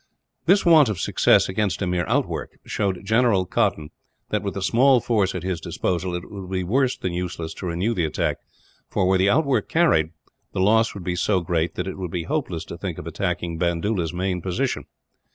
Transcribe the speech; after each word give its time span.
This 0.47 0.65
want 0.65 0.89
of 0.89 0.99
success, 0.99 1.47
against 1.47 1.79
a 1.79 1.85
mere 1.85 2.07
outwork, 2.07 2.57
showed 2.65 3.05
General 3.05 3.45
Cotton 3.45 3.91
that 4.29 4.41
with 4.41 4.55
the 4.55 4.63
small 4.63 4.99
force 4.99 5.35
at 5.35 5.43
his 5.43 5.61
disposal 5.61 6.15
it 6.15 6.23
would 6.31 6.49
be 6.49 6.63
worse 6.63 6.97
than 6.97 7.13
useless 7.13 7.53
to 7.53 7.67
renew 7.67 7.93
the 7.93 8.05
attack 8.05 8.37
for, 8.89 9.05
were 9.05 9.19
the 9.19 9.29
outwork 9.29 9.69
carried, 9.69 10.09
the 10.53 10.59
loss 10.59 10.95
would 10.95 11.03
be 11.03 11.15
so 11.15 11.41
great 11.41 11.75
that 11.75 11.85
it 11.87 11.99
would 11.99 12.09
be 12.09 12.23
hopeless 12.23 12.65
to 12.65 12.79
think 12.79 12.97
of 12.97 13.05
attacking 13.05 13.59
Bandoola's 13.59 14.11
main 14.11 14.41
position. 14.41 14.85